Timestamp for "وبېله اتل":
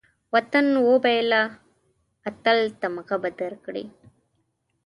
0.89-2.59